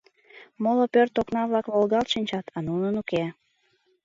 Моло 0.63 0.85
пӧрт 0.93 1.15
окна-влак 1.21 1.65
волгалт 1.73 2.07
шинчат, 2.13 2.45
а 2.55 2.57
нунын— 2.67 2.93
уке. 3.01 3.23